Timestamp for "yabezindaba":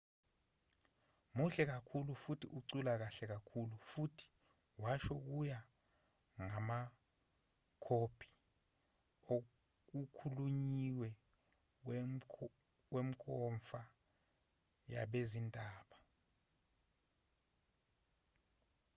14.93-15.97